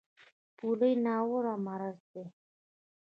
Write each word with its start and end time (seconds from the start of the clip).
پولیو 0.57 1.01
ناوړه 1.05 1.53
مرض 1.65 1.99
دی. 2.13 2.25